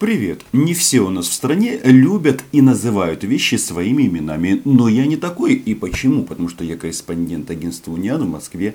[0.00, 0.42] Привет!
[0.52, 5.16] Не все у нас в стране любят и называют вещи своими именами, но я не
[5.16, 5.54] такой.
[5.54, 6.24] И почему?
[6.24, 8.74] Потому что я корреспондент агентства Униан в Москве.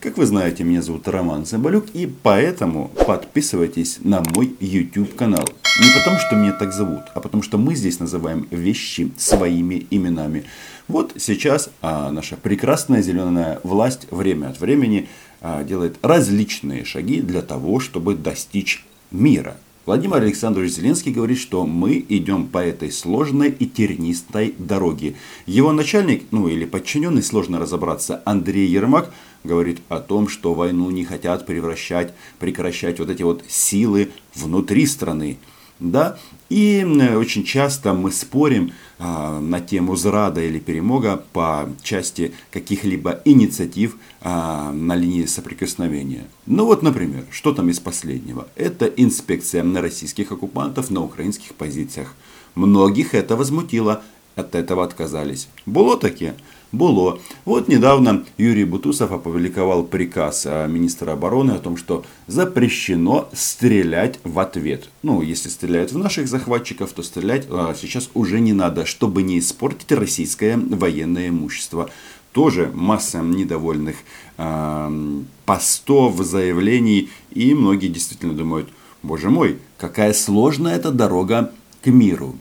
[0.00, 5.48] Как вы знаете, меня зовут Роман Заболюк, и поэтому подписывайтесь на мой YouTube канал.
[5.80, 10.46] Не потому, что меня так зовут, а потому, что мы здесь называем вещи своими именами.
[10.88, 15.08] Вот сейчас а, наша прекрасная зеленая власть время от времени
[15.40, 22.04] а, делает различные шаги для того, чтобы достичь мира– Владимир Александрович Зеленский говорит, что мы
[22.08, 25.14] идем по этой сложной и тернистой дороге.
[25.46, 29.12] Его начальник, ну или подчиненный, сложно разобраться, Андрей Ермак,
[29.44, 35.38] говорит о том, что войну не хотят превращать, прекращать вот эти вот силы внутри страны.
[35.78, 36.18] Да?
[36.48, 36.84] И
[37.16, 44.72] очень часто мы спорим а, на тему зрада или перемога по части каких-либо инициатив а,
[44.72, 46.24] на линии соприкосновения.
[46.46, 48.48] Ну вот, например, что там из последнего?
[48.56, 52.14] Это инспекция на российских оккупантов на украинских позициях.
[52.54, 54.02] Многих это возмутило,
[54.36, 55.48] от этого отказались.
[55.64, 56.36] Было такие?
[56.72, 57.20] Было.
[57.44, 64.38] Вот недавно Юрий Бутусов опубликовал приказ а, министра обороны о том, что запрещено стрелять в
[64.40, 64.90] ответ.
[65.02, 69.38] Ну, если стреляют в наших захватчиков, то стрелять а, сейчас уже не надо, чтобы не
[69.38, 71.88] испортить российское военное имущество.
[72.32, 73.96] Тоже масса недовольных
[74.36, 77.08] э, постов, заявлений.
[77.30, 78.68] И многие действительно думают,
[79.02, 82.36] боже мой, какая сложная эта дорога к миру.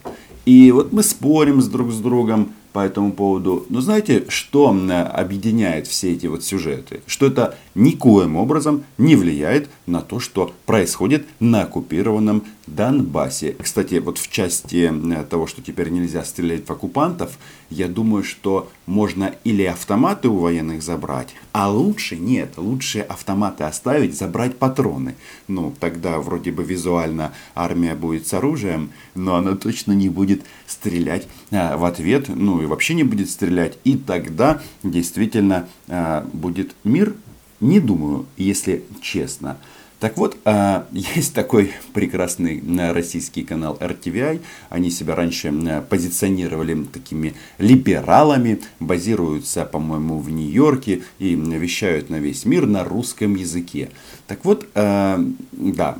[0.46, 3.66] И вот мы спорим с друг с другом, по этому поводу.
[3.70, 7.00] Но знаете, что объединяет все эти вот сюжеты?
[7.08, 13.56] Что это никоим образом не влияет на то, что происходит на оккупированном Донбассе.
[13.62, 14.92] Кстати, вот в части
[15.30, 17.38] того, что теперь нельзя стрелять в оккупантов,
[17.70, 24.18] я думаю, что можно или автоматы у военных забрать, а лучше нет, лучше автоматы оставить,
[24.18, 25.16] забрать патроны.
[25.48, 31.28] Ну, тогда вроде бы визуально армия будет с оружием, но она точно не будет стрелять
[31.52, 33.78] а, в ответ, ну и вообще не будет стрелять.
[33.84, 37.16] И тогда действительно а, будет мир,
[37.60, 39.58] не думаю, если честно.
[40.00, 44.42] Так вот, а, есть такой прекрасный а, российский канал RTVI.
[44.70, 52.46] Они себя раньше а, позиционировали такими либералами, базируются, по-моему, в Нью-Йорке и вещают на весь
[52.46, 53.90] мир на русском языке.
[54.28, 55.98] Так вот, да,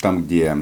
[0.00, 0.56] там, где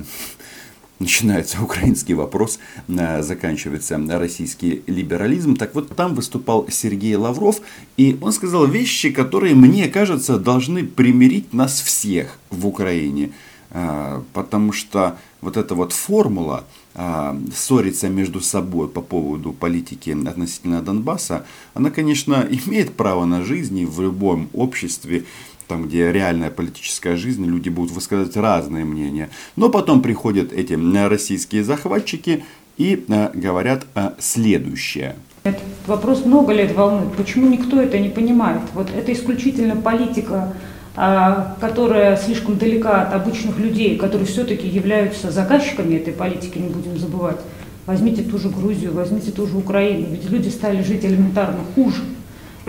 [1.05, 5.57] начинается украинский вопрос, э, заканчивается российский либерализм.
[5.57, 7.61] Так вот, там выступал Сергей Лавров,
[7.97, 13.31] и он сказал вещи, которые, мне кажется, должны примирить нас всех в Украине.
[13.71, 20.81] Э, потому что вот эта вот формула э, ссориться между собой по поводу политики относительно
[20.81, 21.45] Донбасса,
[21.75, 25.25] она, конечно, имеет право на жизнь в любом обществе
[25.69, 29.31] там, где реальная политическая жизнь, люди будут высказывать разные мнения.
[29.57, 30.75] Но потом приходят эти
[31.09, 32.45] российские захватчики
[32.77, 35.17] и э, говорят э, следующее.
[35.45, 37.13] Этот вопрос много лет волнует.
[37.13, 38.63] Почему никто это не понимает?
[38.73, 40.55] Вот это исключительно политика,
[40.97, 46.99] э, которая слишком далека от обычных людей, которые все-таки являются заказчиками этой политики, не будем
[46.99, 47.39] забывать.
[47.87, 50.07] Возьмите ту же Грузию, возьмите ту же Украину.
[50.11, 52.03] Ведь люди стали жить элементарно хуже.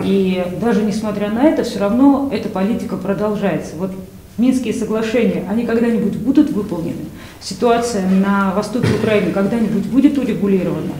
[0.04, 3.76] И даже несмотря на это, все равно эта политика продолжается.
[3.76, 3.92] Вот
[4.38, 7.06] Минские соглашения, они когда-нибудь будут выполнены?
[7.40, 10.92] Ситуация на востоке Украины когда-нибудь будет урегулирована?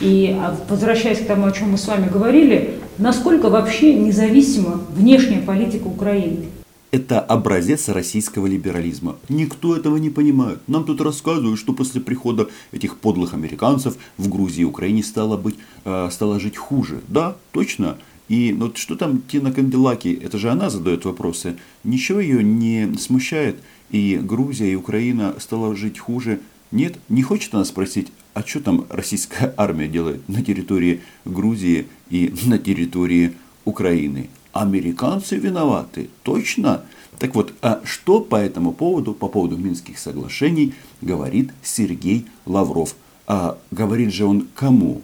[0.00, 5.42] И а, возвращаясь к тому, о чем мы с вами говорили, насколько вообще независима внешняя
[5.42, 6.46] политика Украины?
[6.90, 9.16] Это образец российского либерализма.
[9.28, 10.60] Никто этого не понимает.
[10.66, 15.56] Нам тут рассказывают, что после прихода этих подлых американцев в Грузии и Украине стало, быть,
[15.84, 17.00] э, стало жить хуже.
[17.08, 17.98] Да, точно.
[18.28, 23.56] И вот что там Тина Канделаки, это же она задает вопросы, ничего ее не смущает,
[23.90, 26.40] и Грузия, и Украина стала жить хуже.
[26.70, 32.32] Нет, не хочет она спросить, а что там российская армия делает на территории Грузии и
[32.44, 33.34] на территории
[33.64, 34.28] Украины?
[34.52, 36.82] Американцы виноваты, точно?
[37.18, 42.94] Так вот, а что по этому поводу, по поводу Минских соглашений, говорит Сергей Лавров?
[43.26, 45.02] А говорит же он кому?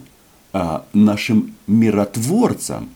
[0.53, 2.89] А нашим миротворцам,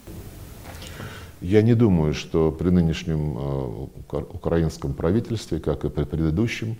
[1.41, 3.87] я не думаю, что при нынешнем э,
[4.33, 6.75] украинском правительстве, как и при предыдущем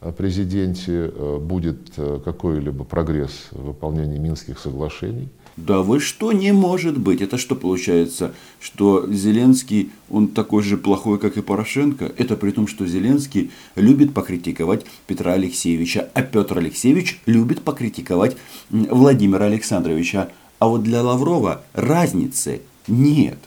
[0.00, 5.28] э, президенте, э, будет какой-либо прогресс в выполнении Минских соглашений.
[5.56, 7.20] Да вы что, не может быть.
[7.20, 12.10] Это что получается, что Зеленский, он такой же плохой, как и Порошенко?
[12.16, 18.36] Это при том, что Зеленский любит покритиковать Петра Алексеевича, а Петр Алексеевич любит покритиковать
[18.70, 20.30] Владимира Александровича.
[20.58, 23.38] А вот для Лаврова разницы нет.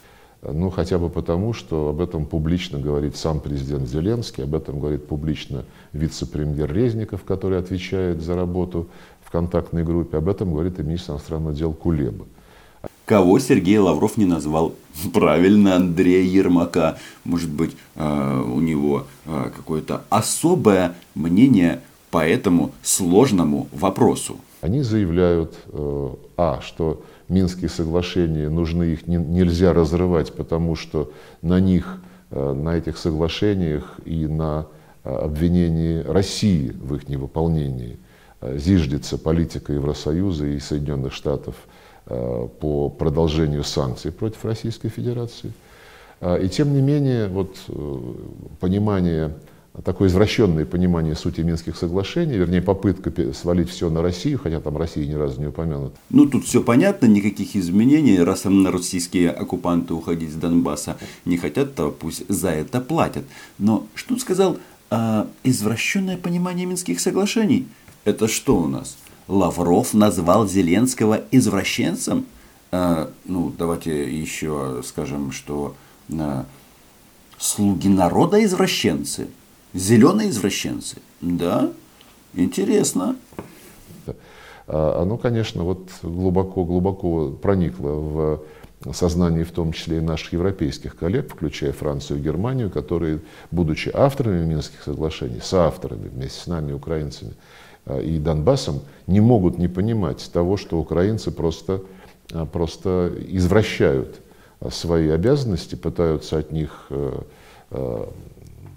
[0.51, 5.07] Ну, хотя бы потому, что об этом публично говорит сам президент Зеленский, об этом говорит
[5.07, 8.87] публично вице-премьер Резников, который отвечает за работу
[9.23, 12.25] в контактной группе, об этом говорит и министр иностранных дел Кулеба.
[13.05, 14.73] Кого Сергей Лавров не назвал?
[15.13, 16.97] Правильно, Андрея Ермака.
[17.23, 21.81] Может быть, э, у него э, какое-то особое мнение
[22.11, 24.37] по этому сложному вопросу.
[24.61, 31.11] Они заявляют, э, а, что Минские соглашения нужны, их не, нельзя разрывать, потому что
[31.41, 31.97] на них,
[32.29, 34.67] на этих соглашениях и на
[35.03, 37.97] обвинении России в их невыполнении
[38.41, 41.55] зиждется политика Евросоюза и Соединенных Штатов–
[42.07, 45.51] Э, по продолжению санкций против Российской Федерации.
[46.21, 48.13] И тем не менее, вот э,
[48.59, 49.33] понимание,
[49.83, 55.05] такое извращенное понимание сути Минских соглашений, вернее попытка свалить все на Россию, хотя там Россия
[55.05, 55.95] ни разу не упомянута.
[56.09, 61.75] Ну тут все понятно, никаких изменений, раз на российские оккупанты уходить с Донбасса не хотят,
[61.75, 63.25] то пусть за это платят.
[63.57, 64.57] Но что сказал,
[64.89, 67.67] а, извращенное понимание Минских соглашений?
[68.05, 68.97] Это что у нас?
[69.27, 72.25] Лавров назвал Зеленского извращенцем.
[72.71, 75.75] Э, ну, давайте еще скажем, что
[76.09, 76.43] э,
[77.37, 79.27] слуги народа извращенцы,
[79.75, 80.97] зеленые извращенцы.
[81.21, 81.71] Да,
[82.33, 83.15] интересно.
[84.67, 91.31] А, оно, конечно, вот глубоко-глубоко проникло в сознание в том числе и наших европейских коллег,
[91.31, 97.33] включая Францию и Германию, которые, будучи авторами Минских соглашений, соавторами вместе с нами, украинцами,
[97.85, 101.81] Э, и Донбассом не могут не понимать того, что украинцы просто,
[102.31, 104.21] э, просто извращают
[104.61, 106.89] э, свои обязанности, пытаются от них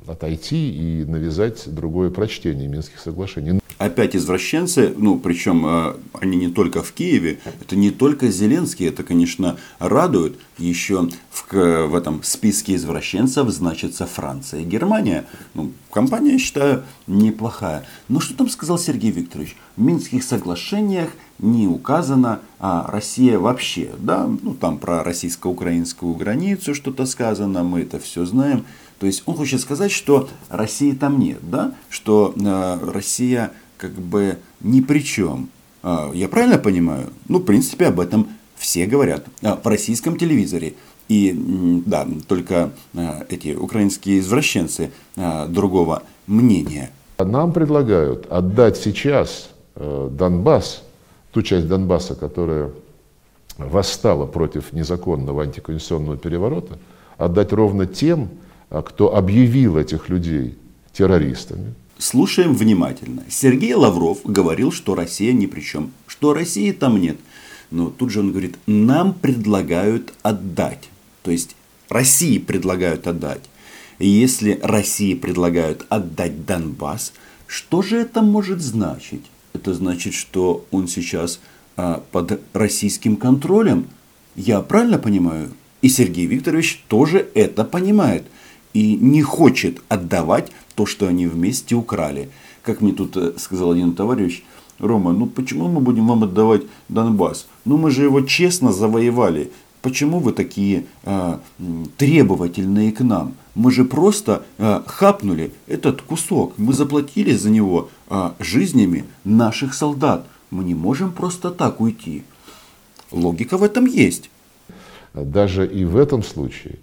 [0.09, 6.83] отойти и навязать другое прочтение Минских соглашений опять извращенцы, ну, причем э, они не только
[6.83, 10.37] в Киеве, это не только Зеленский, это, конечно, радует.
[10.59, 15.25] Еще в, в этом списке извращенцев значится Франция и Германия.
[15.55, 17.87] Ну, компания, я считаю, неплохая.
[18.09, 19.57] Но что там сказал Сергей Викторович?
[19.77, 27.07] В Минских соглашениях не указано а Россия вообще, да, ну там про российско-украинскую границу что-то
[27.07, 28.65] сказано, мы это все знаем.
[28.99, 34.39] То есть он хочет сказать, что России там нет, да, что э, Россия как бы
[34.61, 35.51] ни при чем.
[35.83, 37.11] А, я правильно понимаю?
[37.29, 40.75] Ну, в принципе, об этом все говорят в а, российском телевизоре.
[41.09, 41.33] И
[41.87, 44.91] да, только а, эти украинские извращенцы
[45.49, 46.91] другого мнения.
[47.19, 50.85] Нам предлагают отдать сейчас э, Донбасс,
[51.33, 52.71] ту часть Донбасса, которая
[53.57, 56.79] восстала против незаконного антиконституционного переворота,
[57.17, 58.29] отдать ровно тем,
[58.71, 60.57] кто объявил этих людей
[60.93, 63.25] террористами, Слушаем внимательно.
[63.29, 67.17] Сергей Лавров говорил, что Россия ни при чем, что России там нет.
[67.73, 70.89] Но тут же он говорит, нам предлагают отдать.
[71.25, 71.57] То есть
[71.89, 73.43] России предлагают отдать.
[73.99, 77.13] И если России предлагают отдать Донбасс,
[77.49, 79.25] что же это может значить?
[79.53, 81.41] Это значит, что он сейчас
[81.77, 83.89] а, под российским контролем.
[84.37, 85.51] Я правильно понимаю?
[85.83, 88.25] И Сергей Викторович тоже это понимает
[88.73, 92.31] и не хочет отдавать то, что они вместе украли.
[92.63, 94.43] Как мне тут э, сказал один товарищ,
[94.79, 97.47] Рома, ну почему мы будем вам отдавать Донбасс?
[97.65, 99.51] Ну мы же его честно завоевали.
[99.83, 101.39] Почему вы такие э,
[101.97, 103.35] требовательные к нам?
[103.55, 106.55] Мы же просто э, хапнули этот кусок.
[106.59, 110.27] Мы заплатили за него э, жизнями наших солдат.
[110.51, 112.23] Мы не можем просто так уйти.
[113.11, 114.31] Логика в этом есть.
[115.15, 116.79] Даже и в этом случае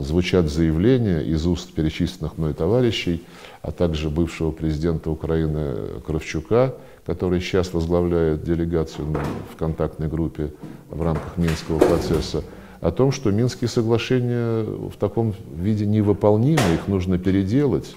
[0.00, 3.24] звучат заявления из уст перечисленных мной товарищей,
[3.62, 6.74] а также бывшего президента Украины Кравчука,
[7.06, 9.06] который сейчас возглавляет делегацию
[9.52, 10.52] в контактной группе
[10.90, 12.44] в рамках Минского процесса,
[12.80, 17.94] о том, что Минские соглашения в таком виде невыполнимы, их нужно переделать,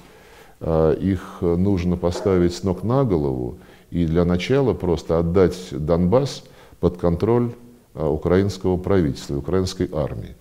[0.60, 3.58] э, их нужно поставить с ног на голову
[3.92, 6.44] и для начала просто отдать Донбасс
[6.80, 7.52] под контроль
[7.94, 10.36] э, украинского правительства, украинской армии.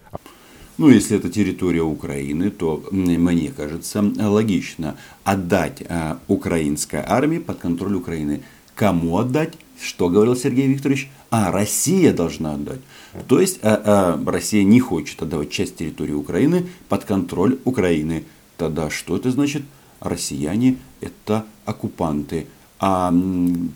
[0.79, 7.97] Ну, если это территория Украины, то, мне кажется, логично отдать э, украинской армии под контроль
[7.97, 8.43] Украины.
[8.75, 9.55] Кому отдать?
[9.81, 11.11] Что говорил Сергей Викторович?
[11.31, 12.81] А, Россия должна отдать.
[13.29, 18.25] То есть э, э, Россия не хочет отдавать часть территории Украины под контроль Украины.
[18.57, 19.63] Тогда что это значит?
[20.01, 22.47] Россияне это оккупанты.
[22.81, 23.13] А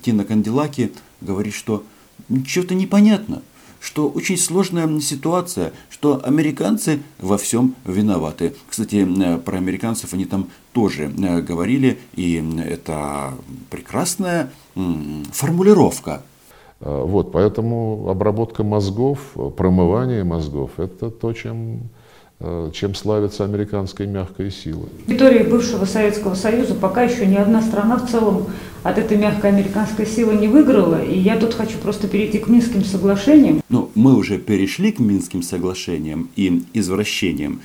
[0.02, 1.84] Тина Канделаки говорит, что
[2.46, 3.42] что-то непонятно
[3.80, 8.54] что очень сложная ситуация, что американцы во всем виноваты.
[8.68, 13.34] Кстати, э, про американцев они там тоже э, говорили, и это
[13.70, 14.50] прекрасная
[15.32, 16.22] формулировка.
[16.80, 19.18] А, вот, поэтому обработка мозгов,
[19.56, 21.88] промывание мозгов– это то, чем
[22.40, 24.86] э, чем славится американская мягкая сила.
[25.04, 28.48] В территории бывшего Советского Союза пока еще ни одна страна в целом
[28.88, 31.02] от этой мягкой американской силы не выиграла.
[31.02, 33.62] И я тут хочу просто перейти к Минским соглашениям.
[33.68, 37.60] Ну, мы уже перешли к Минским соглашениям и извращениям.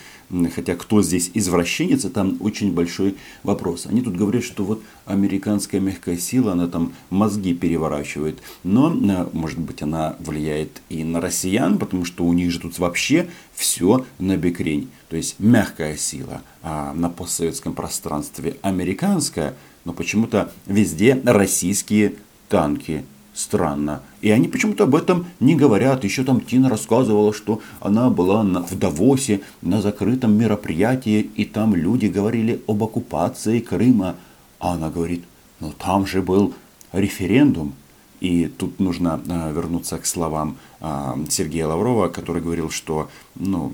[0.56, 3.86] Хотя кто здесь извращенец, там очень большой вопрос.
[3.86, 8.42] Они тут говорят, что вот американская мягкая сила, она там мозги переворачивает.
[8.63, 12.80] Но, э, может быть, она влияет и на россиян, потому что у них же тут
[12.80, 14.90] вообще все на бекрень.
[15.10, 22.14] То есть мягкая сила а на постсоветском пространстве американская, но почему-то везде российские
[22.50, 24.02] танки Странно.
[24.20, 26.04] И они почему-то об этом не говорят.
[26.04, 31.74] Еще там Тина рассказывала, что она была на, в Давосе на закрытом мероприятии, и там
[31.74, 34.16] люди говорили об оккупации Крыма.
[34.60, 35.24] А она говорит,
[35.62, 36.54] ну там же был
[36.92, 37.74] референдум.
[38.20, 43.72] И тут нужно а, вернуться к словам а, Сергея Лаврова, который говорил, что ну,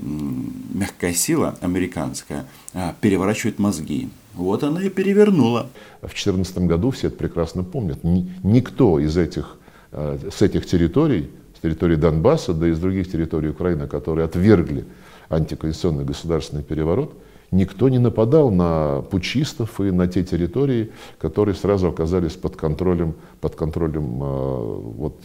[0.74, 4.10] мягкая сила американская а, переворачивает мозги.
[4.38, 5.68] Вот она и перевернула.
[6.02, 9.58] В 2014 году, все это прекрасно помнят, никто из этих,
[9.92, 14.86] э, с этих территорий, с территории Донбасса, да и из других территорий Украины, которые отвергли
[15.30, 17.14] антиконституционный государственный переворот,
[17.52, 23.56] никто не нападал на пучистов и на те территории, которые сразу оказались под контролем, под
[23.56, 25.20] контролем э, вот,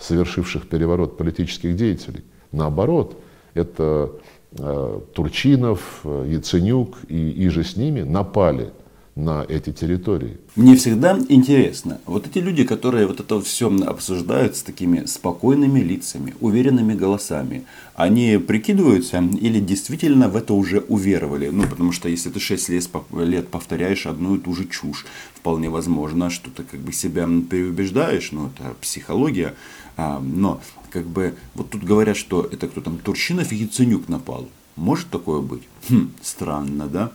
[0.00, 2.24] совершивших переворот политических деятелей.
[2.50, 3.16] Наоборот,
[3.54, 4.10] это
[5.14, 8.70] Турчинов, э, Яценюк и, и же с ними напали
[9.16, 10.38] на эти территории.
[10.56, 16.34] Мне всегда интересно, вот эти люди, которые вот это все обсуждают с такими спокойными лицами,
[16.40, 21.48] уверенными голосами, они прикидываются или действительно в это уже уверовали?
[21.48, 22.68] Ну, потому что если ты 6
[23.12, 28.32] лет, повторяешь одну и ту же чушь, вполне возможно, что ты как бы себя переубеждаешь,
[28.32, 29.54] ну, это психология,
[29.96, 34.48] а, но как бы вот тут говорят, что это кто там, Турчинов и Яценюк напал.
[34.74, 35.62] Может такое быть?
[35.88, 37.12] Хм, странно, да?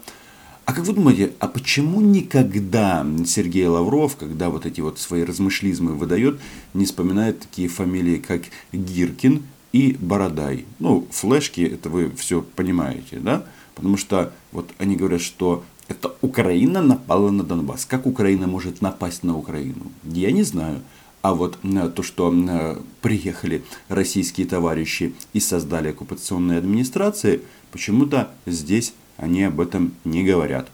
[0.69, 5.95] А как вы думаете, а почему никогда Сергей Лавров, когда вот эти вот свои размышлизмы
[5.95, 6.39] выдает,
[6.75, 10.65] не вспоминает такие фамилии, как Гиркин и Бородай?
[10.77, 13.45] Ну, флешки, это вы все понимаете, да?
[13.73, 17.85] Потому что вот они говорят, что это Украина напала на Донбасс.
[17.85, 19.91] Как Украина может напасть на Украину?
[20.03, 20.81] Я не знаю.
[21.23, 28.93] А вот э, то, что э, приехали российские товарищи и создали оккупационные администрации, почему-то здесь
[29.19, 30.67] они об этом не говорят.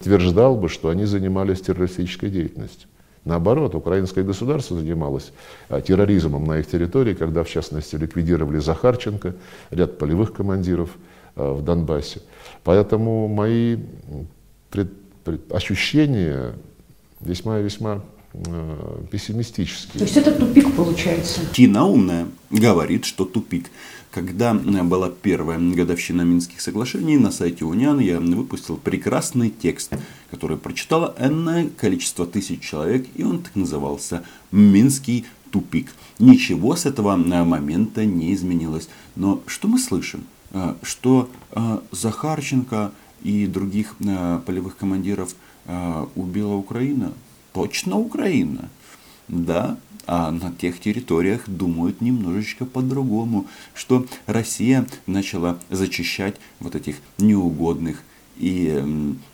[0.00, 2.88] Утверждал бы, что они занимались террористической деятельностью.
[3.24, 5.32] Наоборот, украинское государство занималось
[5.68, 9.34] э, терроризмом на их территории, когда, в частности, ликвидировали Захарченко,
[9.70, 10.90] ряд полевых командиров
[11.34, 12.22] в Донбассе.
[12.64, 13.76] Поэтому мои
[14.70, 14.90] пред,
[15.22, 16.54] пред, ощущения
[17.20, 18.15] весьма-весьма Э,
[19.10, 19.98] пессимистические.
[19.98, 21.40] То есть это тупик получается?
[21.52, 23.70] Тина умная говорит, что тупик.
[24.10, 29.92] Когда была первая годовщина Минских соглашений, на сайте Униан я выпустил прекрасный текст,
[30.30, 35.88] который прочитало энное количество тысяч человек, и он так назывался «Минский тупик».
[36.18, 38.88] Ничего с этого момента не изменилось.
[39.16, 40.24] Но что мы слышим?
[40.52, 43.96] Э, что э, Захарченко и других
[44.46, 45.34] полевых командиров
[46.14, 47.12] убила Украина?
[47.56, 48.68] Точно Украина.
[49.28, 58.02] Да, а на тех территориях думают немножечко по-другому, что Россия начала зачищать вот этих неугодных
[58.36, 58.84] и,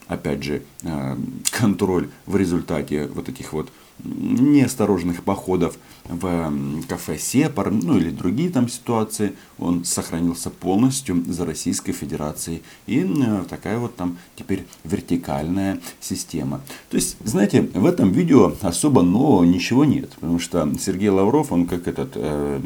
[0.07, 1.17] опять же, э,
[1.50, 3.71] контроль в результате вот этих вот
[4.04, 6.52] неосторожных походов в
[6.88, 12.62] кафе Сепар, ну или другие там ситуации, он сохранился полностью за Российской Федерацией.
[12.87, 13.06] И
[13.49, 16.61] такая вот там теперь вертикальная система.
[16.90, 21.66] То есть, знаете, в этом видео особо нового ничего нет, потому что Сергей Лавров, он
[21.66, 22.61] как этот э,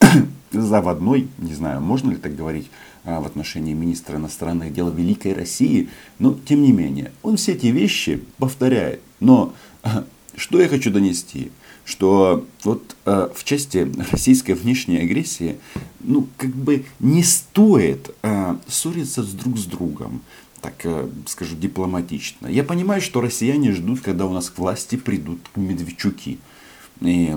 [0.52, 2.70] заводной, не знаю, можно ли так говорить,
[3.06, 5.88] а, в отношении министра иностранных дел Великой России,
[6.18, 9.00] но тем не менее, он все эти вещи повторяет.
[9.20, 9.54] Но
[10.36, 11.50] что я хочу донести?
[11.84, 15.56] Что вот э, в части российской внешней агрессии,
[16.00, 20.22] ну, как бы не стоит э, ссориться с друг с другом
[20.66, 22.48] так э, скажу дипломатично.
[22.48, 26.38] Я понимаю, что россияне ждут, когда у нас к власти придут Медведчуки.
[27.02, 27.30] И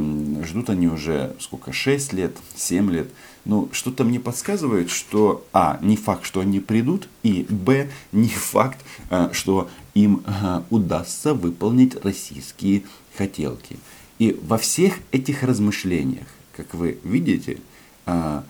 [0.45, 3.09] ждут они уже сколько, 6 лет, 7 лет.
[3.45, 8.79] Но что-то мне подсказывает, что А, не факт, что они придут, и Б, не факт,
[9.09, 9.69] э, что
[10.03, 10.23] им
[10.69, 12.83] удастся выполнить российские
[13.17, 13.77] хотелки.
[14.19, 17.59] И во всех этих размышлениях, как вы видите,
[18.05, 18.41] э,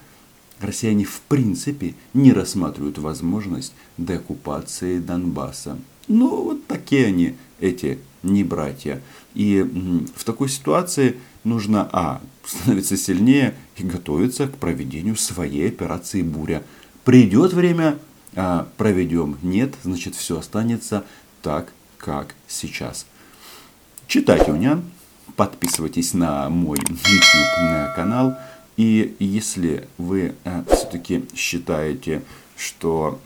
[0.59, 5.77] россияне в принципе не рассматривают возможность деоккупации Донбасса.
[6.07, 9.01] Ну, вот такие они, эти не братья.
[9.35, 9.61] И
[10.15, 16.63] в такой ситуации нужно, а, становиться сильнее и готовиться к проведению своей операции «Буря».
[17.05, 17.97] Придет время,
[18.35, 19.37] а, проведем.
[19.41, 21.05] Нет, значит все останется
[21.41, 23.05] так, как сейчас.
[24.07, 24.83] Читайте унян,
[25.35, 28.35] подписывайтесь на мой YouTube канал.
[28.77, 32.23] И если вы э, все-таки считаете,
[32.55, 33.19] что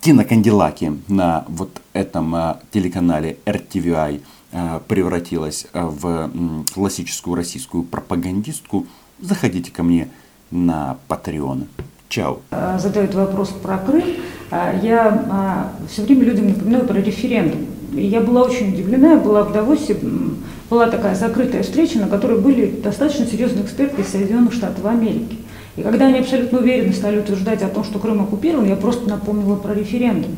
[0.00, 6.30] кинокандилаки на вот этом э, телеканале RTVI э, превратилась в
[6.72, 8.86] классическую российскую пропагандистку,
[9.20, 10.08] заходите ко мне
[10.50, 11.68] на Patreon.
[12.14, 12.38] Чао.
[12.78, 14.04] Задают вопрос про Крым.
[14.82, 17.66] Я все время людям напоминаю про референдум.
[17.92, 19.96] Я была очень удивлена, я была в Давосе,
[20.70, 25.38] была такая закрытая встреча, на которой были достаточно серьезные эксперты из Соединенных Штатов Америки.
[25.76, 29.56] И когда они абсолютно уверенно стали утверждать о том, что Крым оккупирован, я просто напомнила
[29.56, 30.36] про референдум.